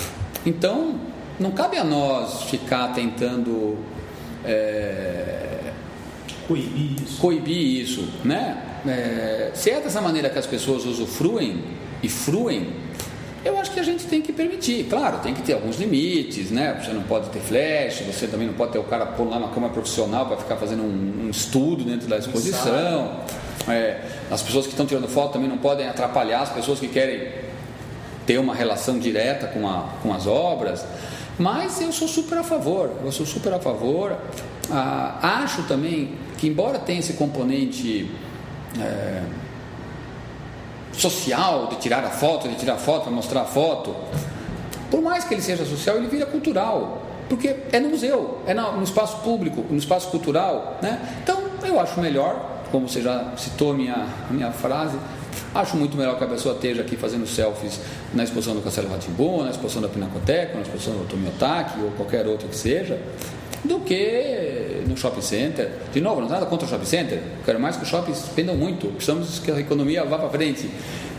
Então, 0.45 1.06
não 1.39 1.51
cabe 1.51 1.77
a 1.77 1.83
nós 1.83 2.43
ficar 2.43 2.93
tentando 2.93 3.77
é, 4.43 5.71
coibir 6.47 7.03
isso, 7.03 7.21
coibir 7.21 7.81
isso 7.81 8.07
né? 8.23 8.63
É, 8.87 9.51
se 9.53 9.69
é 9.71 9.81
dessa 9.81 10.01
maneira 10.01 10.29
que 10.29 10.39
as 10.39 10.45
pessoas 10.45 10.85
usufruem 10.85 11.63
e 12.01 12.07
fruem, 12.07 12.73
eu 13.43 13.57
acho 13.59 13.71
que 13.71 13.79
a 13.79 13.83
gente 13.83 14.05
tem 14.05 14.21
que 14.21 14.33
permitir. 14.33 14.85
Claro, 14.89 15.19
tem 15.19 15.33
que 15.33 15.41
ter 15.41 15.53
alguns 15.53 15.77
limites, 15.77 16.51
né? 16.51 16.79
Você 16.81 16.91
não 16.91 17.03
pode 17.03 17.29
ter 17.29 17.39
flash, 17.39 18.01
você 18.01 18.27
também 18.27 18.47
não 18.47 18.53
pode 18.53 18.71
ter 18.73 18.79
o 18.79 18.83
cara 18.83 19.05
pôr 19.05 19.27
lá 19.27 19.39
na 19.39 19.47
cama 19.49 19.69
profissional 19.69 20.25
para 20.25 20.37
ficar 20.37 20.57
fazendo 20.57 20.83
um, 20.83 21.25
um, 21.25 21.29
estudo 21.29 21.83
dentro 21.83 22.07
da 22.07 22.17
exposição. 22.17 23.21
É, 23.67 24.01
as 24.31 24.41
pessoas 24.41 24.65
que 24.65 24.71
estão 24.71 24.85
tirando 24.85 25.07
foto 25.07 25.33
também 25.33 25.49
não 25.49 25.57
podem 25.57 25.87
atrapalhar 25.87 26.41
as 26.41 26.49
pessoas 26.49 26.79
que 26.79 26.87
querem 26.87 27.29
ter 28.25 28.37
uma 28.37 28.53
relação 28.53 28.99
direta 28.99 29.47
com, 29.47 29.67
a, 29.67 29.89
com 30.01 30.13
as 30.13 30.27
obras. 30.27 30.85
Mas 31.39 31.79
eu 31.81 31.91
sou 31.91 32.07
super 32.07 32.37
a 32.39 32.43
favor, 32.43 32.91
eu 33.03 33.11
sou 33.11 33.25
super 33.25 33.53
a 33.53 33.59
favor. 33.59 34.17
Ah, 34.71 35.41
acho 35.43 35.63
também 35.63 36.15
que, 36.37 36.47
embora 36.47 36.79
tenha 36.79 36.99
esse 36.99 37.13
componente 37.13 38.11
é, 38.79 39.23
social 40.91 41.67
de 41.67 41.77
tirar 41.77 42.03
a 42.03 42.09
foto, 42.09 42.49
de 42.49 42.55
tirar 42.55 42.73
a 42.73 42.77
foto, 42.77 43.09
mostrar 43.11 43.41
a 43.41 43.45
foto, 43.45 43.95
por 44.89 45.01
mais 45.01 45.23
que 45.23 45.33
ele 45.33 45.41
seja 45.41 45.65
social, 45.65 45.97
ele 45.97 46.07
vira 46.07 46.25
cultural, 46.25 47.03
porque 47.29 47.55
é 47.71 47.79
no 47.79 47.89
museu, 47.89 48.39
é 48.47 48.53
no, 48.53 48.83
espaço 48.83 49.17
público, 49.17 49.63
no 49.69 49.77
espaço 49.77 50.09
cultural. 50.09 50.79
Né? 50.81 51.19
Então, 51.21 51.41
eu 51.63 51.79
acho 51.79 51.99
melhor, 51.99 52.56
como 52.71 52.87
você 52.87 53.01
já 53.01 53.33
citou 53.37 53.73
minha, 53.73 54.07
minha 54.29 54.51
frase, 54.51 54.97
Acho 55.53 55.77
muito 55.77 55.97
melhor 55.97 56.17
que 56.17 56.23
a 56.23 56.27
pessoa 56.27 56.55
esteja 56.55 56.81
aqui 56.81 56.95
fazendo 56.95 57.25
selfies 57.25 57.79
na 58.13 58.23
exposição 58.23 58.55
do 58.55 58.61
Castelo 58.61 58.89
Ratimbu, 58.89 59.43
na 59.43 59.51
exposição 59.51 59.81
da 59.81 59.87
Pinacoteca, 59.87 60.55
na 60.55 60.61
exposição 60.61 60.93
do 60.93 61.01
Otomiotaki 61.01 61.79
ou 61.81 61.91
qualquer 61.91 62.27
outra 62.27 62.47
que 62.47 62.55
seja, 62.55 62.99
do 63.63 63.79
que 63.79 64.83
no 64.87 64.95
shopping 64.95 65.21
center. 65.21 65.71
De 65.91 66.01
novo, 66.01 66.21
não 66.21 66.29
nada 66.29 66.45
contra 66.45 66.67
o 66.67 66.69
shopping 66.69 66.85
center, 66.85 67.21
quero 67.45 67.59
mais 67.59 67.75
que 67.75 67.83
os 67.83 67.89
shoppings 67.89 68.25
vendam 68.35 68.55
muito, 68.55 68.87
precisamos 68.87 69.39
que 69.39 69.51
a 69.51 69.59
economia 69.59 70.03
vá 70.05 70.17
para 70.17 70.29
frente. 70.29 70.69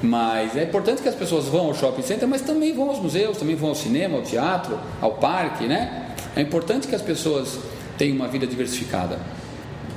Mas 0.03 0.57
é 0.57 0.63
importante 0.63 1.03
que 1.03 1.09
as 1.09 1.15
pessoas 1.15 1.47
vão 1.47 1.67
ao 1.67 1.75
shopping 1.75 2.03
center, 2.03 2.29
mas 2.29 2.41
também 2.41 2.73
vão 2.73 2.91
aos 2.91 3.01
museus, 3.01 3.39
também 3.39 3.57
vão 3.57 3.71
ao 3.71 3.75
cinema, 3.75 4.19
ao 4.19 4.23
teatro, 4.23 4.79
ao 5.01 5.15
parque, 5.15 5.67
né? 5.67 6.15
É 6.37 6.41
importante 6.41 6.87
que 6.87 6.95
as 6.95 7.03
pessoas 7.03 7.59
tenham 7.97 8.15
uma 8.15 8.29
vida 8.29 8.47
diversificada. 8.47 9.19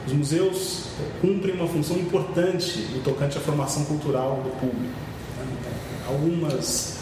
Os 0.06 0.14
museus 0.14 0.86
cumprem 1.22 1.56
uma 1.56 1.68
função 1.68 1.98
importante 1.98 2.80
no 2.94 3.02
tocante 3.02 3.38
à 3.38 3.42
formação 3.42 3.86
cultural 3.86 4.42
do 4.44 4.50
público. 4.60 4.96
Algumas, 6.08 6.98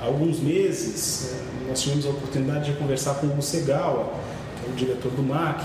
alguns 0.00 0.40
meses, 0.40 1.32
eh, 1.32 1.68
nós 1.68 1.80
tivemos 1.80 2.04
a 2.06 2.10
oportunidade 2.10 2.72
de 2.72 2.78
conversar 2.78 3.14
com 3.14 3.26
o 3.28 3.42
Segawa, 3.42 4.12
que 4.56 4.68
é 4.68 4.72
o 4.72 4.74
diretor 4.74 5.12
do 5.12 5.22
MAC, 5.22 5.64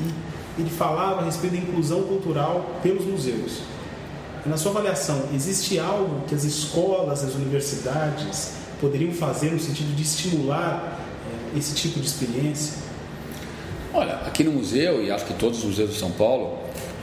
e 0.00 0.60
ele 0.60 0.70
falava 0.70 1.20
a 1.20 1.24
respeito 1.24 1.54
da 1.54 1.62
inclusão 1.62 2.02
cultural 2.02 2.78
pelos 2.82 3.04
museus. 3.04 3.62
Na 4.44 4.56
sua 4.56 4.72
avaliação, 4.72 5.28
existe 5.32 5.78
algo 5.78 6.24
que 6.26 6.34
as 6.34 6.44
escolas, 6.44 7.22
as 7.22 7.34
universidades 7.34 8.54
poderiam 8.80 9.12
fazer 9.12 9.52
no 9.52 9.60
sentido 9.60 9.94
de 9.94 10.02
estimular 10.02 10.98
eh, 11.54 11.58
esse 11.58 11.74
tipo 11.74 12.00
de 12.00 12.06
experiência? 12.06 12.81
Olha, 13.94 14.14
aqui 14.26 14.42
no 14.42 14.52
museu, 14.52 15.04
e 15.04 15.10
acho 15.10 15.26
que 15.26 15.34
todos 15.34 15.58
os 15.58 15.64
museus 15.64 15.90
de 15.90 15.98
São 15.98 16.10
Paulo, 16.10 16.58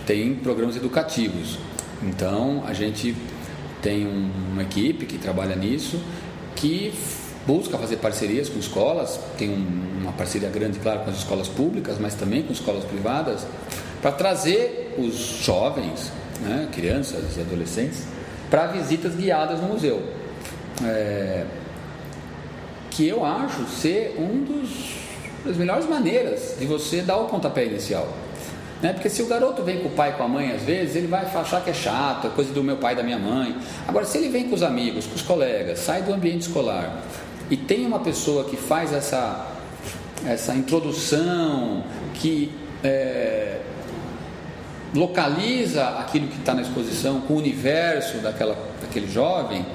tem 0.07 0.33
programas 0.33 0.75
educativos. 0.75 1.59
Então, 2.01 2.63
a 2.65 2.73
gente 2.73 3.15
tem 3.79 4.07
uma 4.07 4.63
equipe 4.63 5.05
que 5.05 5.19
trabalha 5.19 5.55
nisso, 5.55 6.01
que 6.55 6.91
busca 7.45 7.77
fazer 7.77 7.97
parcerias 7.97 8.49
com 8.49 8.57
escolas, 8.57 9.19
tem 9.37 9.49
uma 9.49 10.11
parceria 10.13 10.49
grande, 10.49 10.79
claro, 10.79 11.01
com 11.01 11.11
as 11.11 11.17
escolas 11.17 11.47
públicas, 11.47 11.97
mas 11.99 12.15
também 12.15 12.41
com 12.41 12.51
escolas 12.51 12.83
privadas, 12.83 13.45
para 14.01 14.11
trazer 14.11 14.95
os 14.97 15.15
jovens, 15.43 16.11
né, 16.41 16.69
crianças 16.71 17.37
e 17.37 17.41
adolescentes, 17.41 18.03
para 18.49 18.65
visitas 18.65 19.13
guiadas 19.13 19.61
no 19.61 19.67
museu. 19.67 20.01
É, 20.83 21.45
que 22.89 23.07
eu 23.07 23.23
acho 23.23 23.63
ser 23.67 24.15
um 24.17 24.43
dos 24.43 24.98
das 25.45 25.57
melhores 25.57 25.87
maneiras 25.87 26.55
de 26.59 26.65
você 26.65 27.01
dar 27.01 27.17
o 27.17 27.25
pontapé 27.25 27.65
inicial. 27.65 28.07
Né? 28.81 28.93
Porque 28.93 29.09
se 29.09 29.21
o 29.21 29.27
garoto 29.27 29.61
vem 29.63 29.79
com 29.79 29.89
o 29.89 29.91
pai 29.91 30.11
e 30.11 30.13
com 30.13 30.23
a 30.23 30.27
mãe, 30.27 30.51
às 30.51 30.61
vezes, 30.61 30.95
ele 30.95 31.07
vai 31.07 31.25
achar 31.25 31.61
que 31.63 31.69
é 31.69 31.73
chato, 31.73 32.27
é 32.27 32.29
coisa 32.29 32.53
do 32.53 32.63
meu 32.63 32.77
pai 32.77 32.93
e 32.93 32.95
da 32.95 33.03
minha 33.03 33.19
mãe. 33.19 33.55
Agora, 33.87 34.05
se 34.05 34.17
ele 34.17 34.29
vem 34.29 34.47
com 34.47 34.55
os 34.55 34.63
amigos, 34.63 35.05
com 35.05 35.15
os 35.15 35.21
colegas, 35.21 35.79
sai 35.79 36.01
do 36.01 36.13
ambiente 36.13 36.41
escolar 36.41 37.03
e 37.49 37.57
tem 37.57 37.85
uma 37.85 37.99
pessoa 37.99 38.45
que 38.45 38.55
faz 38.55 38.93
essa, 38.93 39.47
essa 40.25 40.53
introdução, 40.53 41.83
que 42.13 42.51
é, 42.83 43.59
localiza 44.93 45.85
aquilo 45.99 46.27
que 46.27 46.37
está 46.37 46.53
na 46.53 46.61
exposição 46.61 47.21
com 47.21 47.33
o 47.33 47.37
universo 47.37 48.17
daquela, 48.19 48.55
daquele 48.81 49.11
jovem, 49.11 49.65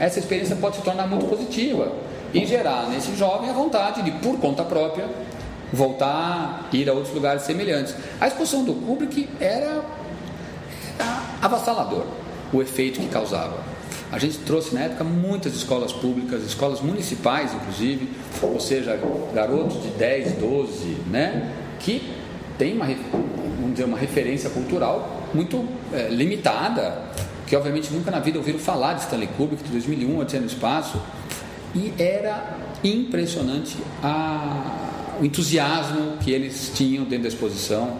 essa 0.00 0.18
experiência 0.18 0.56
pode 0.56 0.76
se 0.76 0.82
tornar 0.82 1.06
muito 1.06 1.26
positiva. 1.26 1.92
E 2.32 2.46
gerar 2.46 2.88
nesse 2.88 3.14
jovem 3.16 3.50
a 3.50 3.52
vontade 3.52 4.02
de, 4.02 4.10
por 4.10 4.38
conta 4.38 4.64
própria, 4.64 5.08
voltar, 5.72 6.68
ir 6.72 6.88
a 6.88 6.92
outros 6.92 7.14
lugares 7.14 7.42
semelhantes. 7.42 7.94
A 8.20 8.26
exposição 8.28 8.64
do 8.64 8.74
Kubrick 8.74 9.28
era 9.40 9.82
avassalador, 11.40 12.04
o 12.52 12.60
efeito 12.60 13.00
que 13.00 13.08
causava. 13.08 13.62
A 14.10 14.18
gente 14.18 14.38
trouxe 14.38 14.74
na 14.74 14.82
época 14.82 15.04
muitas 15.04 15.54
escolas 15.54 15.92
públicas, 15.92 16.42
escolas 16.42 16.80
municipais 16.80 17.52
inclusive, 17.52 18.08
ou 18.40 18.58
seja, 18.58 18.98
garotos 19.34 19.82
de 19.82 19.88
10, 19.90 20.32
12, 20.34 20.84
né, 21.10 21.52
que 21.78 22.10
tem 22.56 22.74
uma, 22.74 22.86
vamos 22.86 23.72
dizer, 23.72 23.84
uma 23.84 23.98
referência 23.98 24.48
cultural 24.50 25.26
muito 25.34 25.64
é, 25.92 26.08
limitada, 26.08 27.02
que 27.46 27.54
obviamente 27.54 27.92
nunca 27.92 28.10
na 28.10 28.18
vida 28.18 28.38
ouviram 28.38 28.58
falar 28.58 28.94
de 28.94 29.02
Stanley 29.02 29.28
Kubrick, 29.36 29.62
de 29.62 29.70
2001, 29.70 30.18
Odisseia 30.18 30.40
no 30.40 30.46
Espaço, 30.46 31.00
e 31.74 31.92
era 31.98 32.56
impressionante 32.82 33.76
a, 34.02 35.16
o 35.20 35.24
entusiasmo 35.24 36.16
que 36.18 36.30
eles 36.30 36.72
tinham 36.74 37.04
dentro 37.04 37.24
da 37.24 37.28
exposição, 37.28 37.98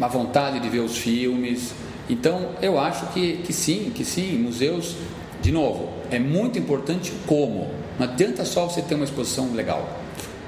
a 0.00 0.08
vontade 0.08 0.60
de 0.60 0.68
ver 0.68 0.80
os 0.80 0.96
filmes. 0.96 1.74
Então, 2.08 2.50
eu 2.62 2.78
acho 2.78 3.06
que, 3.08 3.38
que 3.38 3.52
sim, 3.52 3.92
que 3.94 4.04
sim, 4.04 4.38
museus 4.38 4.96
de 5.40 5.50
novo, 5.50 5.88
é 6.10 6.18
muito 6.18 6.58
importante 6.58 7.12
como. 7.26 7.70
Não 7.98 8.06
adianta 8.06 8.44
só 8.44 8.66
você 8.66 8.82
ter 8.82 8.94
uma 8.94 9.04
exposição 9.04 9.52
legal. 9.54 9.88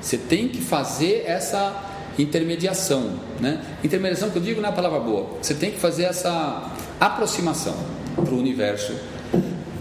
Você 0.00 0.18
tem 0.18 0.48
que 0.48 0.60
fazer 0.60 1.24
essa 1.26 1.90
intermediação. 2.18 3.14
Né? 3.40 3.62
Intermediação 3.82 4.30
que 4.30 4.36
eu 4.36 4.42
digo 4.42 4.60
não 4.60 4.68
é 4.68 4.72
a 4.72 4.74
palavra 4.74 5.00
boa. 5.00 5.38
Você 5.40 5.54
tem 5.54 5.70
que 5.70 5.78
fazer 5.78 6.04
essa 6.04 6.72
aproximação 7.00 7.74
para 8.14 8.34
o 8.34 8.38
universo 8.38 8.94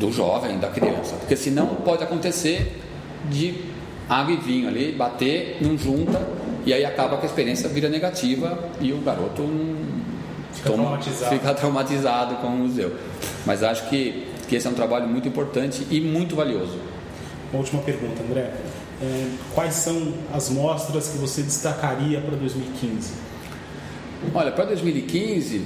do 0.02 0.12
jovem, 0.12 0.58
da 0.58 0.68
criança. 0.68 1.16
Porque 1.16 1.38
senão 1.38 1.68
pode 1.68 2.04
acontecer 2.04 2.82
de 3.30 3.56
água 4.10 4.34
e 4.34 4.38
vinho 4.38 4.68
ali, 4.68 4.92
bater, 4.92 5.60
não 5.62 5.78
junta, 5.78 6.20
e 6.66 6.74
aí 6.74 6.84
acaba 6.84 7.18
que 7.18 7.24
a 7.24 7.30
experiência 7.30 7.70
vira 7.70 7.88
negativa 7.88 8.70
e 8.82 8.92
o 8.92 8.98
garoto 8.98 9.44
não 9.44 9.76
fica, 10.52 10.70
toma, 10.70 10.84
traumatizado. 10.84 11.32
fica 11.32 11.54
traumatizado 11.54 12.36
com 12.36 12.48
o 12.48 12.58
museu. 12.58 12.96
Mas 13.46 13.64
acho 13.64 13.88
que 13.88 14.28
que 14.52 14.58
esse 14.58 14.68
é 14.68 14.70
um 14.70 14.74
trabalho 14.74 15.08
muito 15.08 15.30
importante 15.30 15.88
e 15.90 16.02
muito 16.02 16.36
valioso. 16.36 16.78
Uma 17.54 17.62
última 17.62 17.82
pergunta, 17.84 18.22
André. 18.22 18.52
É, 19.02 19.30
quais 19.56 19.76
são 19.76 20.14
as 20.34 20.50
mostras 20.50 21.08
que 21.08 21.18
você 21.18 21.42
destacaria 21.42 22.20
para 22.20 22.36
2015? 22.36 23.14
Olha, 24.36 24.52
para 24.52 24.66
2015 24.66 25.66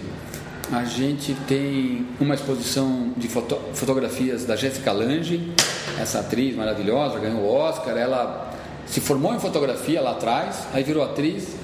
a 0.72 0.84
gente 0.84 1.34
tem 1.48 2.06
uma 2.20 2.34
exposição 2.36 3.12
de 3.16 3.28
foto 3.28 3.60
fotografias 3.74 4.46
da 4.46 4.56
Jessica 4.56 4.92
Lange, 4.92 5.52
essa 6.00 6.20
atriz 6.20 6.56
maravilhosa, 6.56 7.20
ganhou 7.20 7.42
o 7.42 7.54
Oscar. 7.54 7.98
Ela 7.98 8.54
se 8.86 9.00
formou 9.02 9.34
em 9.36 9.40
fotografia 9.40 10.02
lá 10.02 10.12
atrás, 10.12 10.68
aí 10.74 10.84
virou 10.84 11.04
atriz 11.04 11.56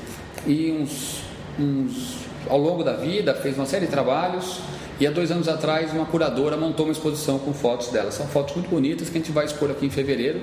e 0.45 0.71
uns, 0.71 1.21
uns 1.59 2.17
ao 2.49 2.57
longo 2.57 2.83
da 2.83 2.93
vida 2.93 3.33
fez 3.33 3.55
uma 3.55 3.65
série 3.65 3.85
de 3.85 3.91
trabalhos 3.91 4.59
e 4.99 5.07
há 5.07 5.09
dois 5.09 5.31
anos 5.31 5.47
atrás, 5.47 5.91
uma 5.93 6.05
curadora 6.05 6.55
montou 6.55 6.85
uma 6.85 6.91
exposição 6.91 7.39
com 7.39 7.51
fotos 7.53 7.87
dela. 7.87 8.11
São 8.11 8.27
fotos 8.27 8.55
muito 8.55 8.69
bonitas 8.69 9.09
que 9.09 9.17
a 9.17 9.19
gente 9.19 9.31
vai 9.31 9.45
expor 9.45 9.71
aqui 9.71 9.87
em 9.87 9.89
fevereiro. 9.89 10.41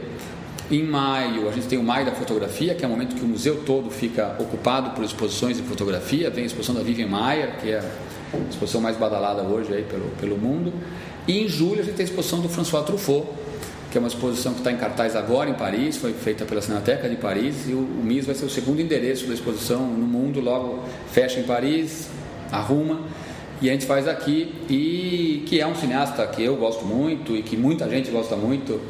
Em 0.68 0.82
maio, 0.82 1.48
a 1.48 1.52
gente 1.52 1.68
tem 1.68 1.78
o 1.78 1.82
Maio 1.82 2.04
da 2.06 2.12
Fotografia, 2.12 2.74
que 2.74 2.84
é 2.84 2.88
o 2.88 2.90
momento 2.90 3.14
que 3.14 3.24
o 3.24 3.28
museu 3.28 3.62
todo 3.64 3.88
fica 3.88 4.34
ocupado 4.38 4.90
por 4.90 5.04
exposições 5.04 5.56
de 5.56 5.62
fotografia. 5.62 6.28
Vem 6.28 6.42
a 6.42 6.46
exposição 6.48 6.74
da 6.74 6.82
Vivian 6.82 7.06
Maier, 7.06 7.56
que 7.60 7.70
é 7.70 7.82
exposição 8.50 8.80
mais 8.80 8.97
badalada 8.97 9.42
hoje 9.42 9.73
aí 9.73 9.82
pelo, 9.82 10.11
pelo 10.20 10.37
mundo. 10.37 10.73
E 11.26 11.44
em 11.44 11.49
julho, 11.49 11.80
a 11.80 11.85
gente 11.85 11.94
tem 11.94 12.04
a 12.04 12.08
exposição 12.08 12.40
do 12.40 12.49
François 12.49 12.85
Truffaut, 12.85 13.26
que 13.90 13.99
é 13.99 14.00
uma 14.00 14.08
exposição 14.08 14.52
que 14.52 14.61
está 14.61 14.70
em 14.70 14.76
cartaz 14.76 15.16
agora 15.16 15.49
em 15.49 15.54
Paris, 15.54 15.97
foi 15.97 16.12
feita 16.12 16.44
pela 16.44 16.61
Cineteca 16.61 17.08
de 17.08 17.16
Paris, 17.16 17.68
e 17.68 17.72
o, 17.72 17.79
o 17.79 18.02
MIS 18.02 18.26
vai 18.26 18.35
ser 18.35 18.44
o 18.44 18.50
segundo 18.50 18.81
endereço 18.81 19.26
da 19.26 19.35
exposição 19.35 19.87
no 19.87 20.07
mundo, 20.07 20.40
logo 20.40 20.85
fecha 21.11 21.40
em 21.40 21.44
Paris, 21.44 22.09
arruma 22.50 23.00
e 23.61 23.68
a 23.68 23.72
gente 23.72 23.87
faz 23.87 24.07
aqui 24.07 24.55
e 24.70 25.42
que 25.46 25.61
é 25.61 25.66
um 25.66 25.74
cineasta 25.74 26.24
que 26.29 26.42
eu 26.42 26.57
gosto 26.57 26.85
muito 26.85 27.37
e 27.37 27.42
que 27.42 27.57
muita 27.57 27.88
gente 27.88 28.09
gosta 28.09 28.37
muito, 28.37 28.81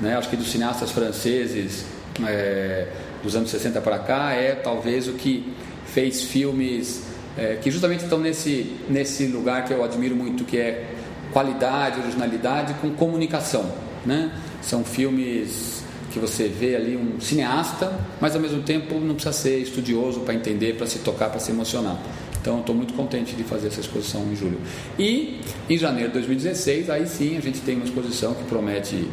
né? 0.00 0.16
Acho 0.16 0.28
que 0.28 0.36
dos 0.36 0.50
cineastas 0.50 0.90
franceses 0.90 1.84
é, 2.26 2.88
dos 3.22 3.36
anos 3.36 3.50
60 3.50 3.80
para 3.80 4.00
cá 4.00 4.32
é 4.32 4.56
talvez 4.56 5.06
o 5.06 5.12
que 5.12 5.52
fez 5.86 6.24
filmes 6.24 7.04
é, 7.36 7.56
que 7.56 7.70
justamente 7.70 8.04
estão 8.04 8.18
nesse 8.18 8.76
nesse 8.88 9.26
lugar 9.26 9.64
que 9.64 9.72
eu 9.72 9.84
admiro 9.84 10.16
muito, 10.16 10.44
que 10.44 10.56
é 10.58 10.86
qualidade, 11.32 12.00
originalidade 12.00 12.74
com 12.74 12.90
comunicação, 12.90 13.70
né? 14.04 14.32
São 14.62 14.84
filmes 14.84 15.84
que 16.10 16.18
você 16.18 16.48
vê 16.48 16.74
ali 16.74 16.96
um 16.96 17.20
cineasta, 17.20 17.92
mas 18.20 18.34
ao 18.34 18.40
mesmo 18.40 18.62
tempo 18.62 18.98
não 18.98 19.14
precisa 19.14 19.34
ser 19.34 19.58
estudioso 19.58 20.20
para 20.20 20.32
entender, 20.32 20.76
para 20.76 20.86
se 20.86 21.00
tocar, 21.00 21.28
para 21.28 21.38
se 21.38 21.50
emocionar. 21.50 21.98
Então, 22.40 22.60
estou 22.60 22.74
muito 22.74 22.94
contente 22.94 23.34
de 23.34 23.42
fazer 23.42 23.66
essa 23.66 23.80
exposição 23.80 24.22
em 24.32 24.34
julho. 24.34 24.58
E 24.98 25.40
em 25.68 25.76
janeiro 25.76 26.08
de 26.08 26.14
2016, 26.14 26.88
aí 26.88 27.06
sim 27.06 27.36
a 27.36 27.40
gente 27.40 27.60
tem 27.60 27.74
uma 27.74 27.84
exposição 27.84 28.34
que 28.34 28.44
promete 28.44 29.10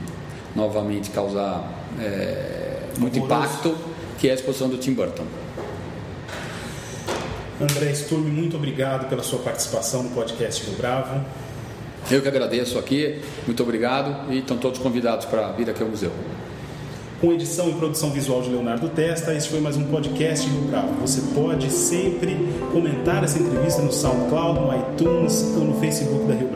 novamente 0.55 1.09
causar 1.09 1.67
é, 1.99 2.83
muito 2.97 3.19
impacto, 3.19 3.75
que 4.19 4.29
é 4.29 4.31
a 4.31 4.36
exposição 4.36 4.69
do 4.69 4.77
Tim 4.77 4.93
Burton. 4.93 5.25
André 7.63 7.93
Sturme, 7.93 8.30
muito 8.30 8.58
obrigado 8.58 9.08
pela 9.08 9.23
sua 9.23 9.39
participação 9.39 10.04
no 10.04 10.10
podcast 10.10 10.65
do 10.65 10.78
Bravo. 10.78 11.23
Eu 12.12 12.21
que 12.21 12.28
agradeço 12.28 12.78
aqui, 12.78 13.21
muito 13.45 13.63
obrigado 13.63 14.32
e 14.32 14.39
estão 14.39 14.58
todos 14.58 14.80
convidados 14.80 15.26
para 15.26 15.52
vir 15.54 15.69
aqui 15.69 15.82
ao 15.82 15.88
museu. 15.88 16.12
Com 17.21 17.32
edição 17.32 17.69
e 17.69 17.73
produção 17.73 18.12
visual 18.12 18.41
de 18.41 18.49
Leonardo 18.49 18.89
Testa, 18.89 19.34
esse 19.34 19.47
foi 19.47 19.62
mais 19.62 19.78
um 19.78 19.86
podcast 19.86 20.45
Rio 20.45 20.62
Bravo. 20.63 20.93
Você 20.99 21.21
pode 21.34 21.71
sempre 21.71 22.36
comentar 22.73 23.23
essa 23.23 23.39
entrevista 23.39 23.82
no 23.82 23.93
SoundCloud, 23.93 24.60
no 24.60 24.76
iTunes 24.76 25.41
ou 25.56 25.63
no 25.63 25.80
Facebook 25.80 26.26
da 26.28 26.34
Rio. 26.34 26.52